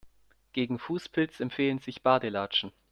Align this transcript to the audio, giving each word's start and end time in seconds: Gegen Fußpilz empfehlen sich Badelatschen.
Gegen 0.53 0.79
Fußpilz 0.79 1.39
empfehlen 1.41 1.77
sich 1.77 2.01
Badelatschen. 2.01 2.71